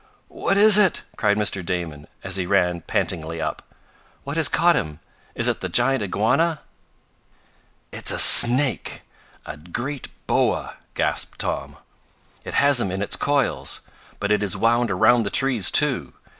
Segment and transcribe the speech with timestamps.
[0.29, 1.63] "What is it?" cried Mr.
[1.63, 3.61] Damon, as he ran pantingly up.
[4.23, 4.99] "What has caught him?
[5.35, 6.61] Is it the giant iguana?"
[7.91, 9.03] "It's a snake
[9.45, 11.77] a great boa!" gasped Tom.
[12.43, 13.81] "It has him in its coils.
[14.19, 16.13] But it is wound around the trees, too.